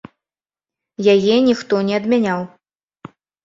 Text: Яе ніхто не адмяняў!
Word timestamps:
Яе 1.13 1.35
ніхто 1.51 1.85
не 1.93 1.99
адмяняў! 2.01 2.41